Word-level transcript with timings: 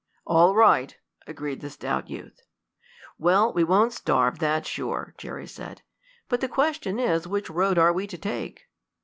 "All 0.25 0.55
right," 0.55 0.97
agreed 1.27 1.61
the 1.61 1.69
stout 1.69 2.09
youth. 2.09 2.41
"Well, 3.19 3.53
we 3.53 3.63
won't 3.63 3.93
starve, 3.93 4.39
that's 4.39 4.67
sure," 4.67 5.13
Jerry 5.19 5.45
said. 5.45 5.83
"But 6.27 6.41
the 6.41 6.47
question 6.47 6.97
is 6.97 7.27
which 7.27 7.51
road 7.51 7.77
are 7.77 7.93
we 7.93 8.07
to 8.07 8.17
take?" 8.17 8.63